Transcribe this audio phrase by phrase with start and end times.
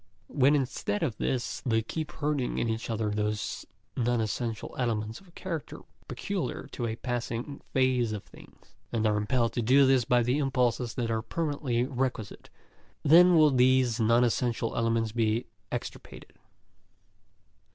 [0.29, 5.35] When, instead of this, they keep hurting in each other those non essential elements of
[5.35, 10.21] character peculiar to a passing phase of things, and are impelled to do this by
[10.21, 12.49] impulses that are permanently requisite,
[13.03, 16.33] then will these non essential elements be extirpated.